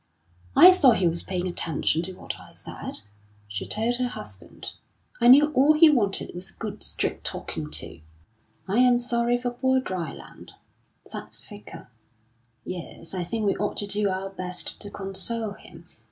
"I 0.55 0.71
saw 0.71 0.93
he 0.93 1.07
was 1.07 1.21
paying 1.21 1.47
attention 1.47 2.01
to 2.01 2.13
what 2.13 2.39
I 2.39 2.53
said," 2.53 3.01
she 3.47 3.67
told 3.67 3.97
her 3.97 4.07
husband. 4.07 4.73
"I 5.19 5.27
knew 5.27 5.51
all 5.51 5.73
he 5.73 5.91
wanted 5.91 6.33
was 6.33 6.49
a 6.49 6.55
good, 6.57 6.81
straight 6.81 7.23
talking 7.23 7.69
to." 7.69 8.01
"I 8.67 8.79
am 8.79 8.97
sorry 8.97 9.37
for 9.37 9.51
poor 9.51 9.79
Dryland," 9.79 10.53
said 11.05 11.29
the 11.29 11.41
Vicar. 11.47 11.87
"Yes, 12.65 13.13
I 13.13 13.23
think 13.23 13.45
we 13.45 13.55
ought 13.57 13.77
to 13.77 13.85
do 13.85 14.09
our 14.09 14.31
best 14.31 14.81
to 14.81 14.89
console 14.89 15.53
him. 15.53 15.87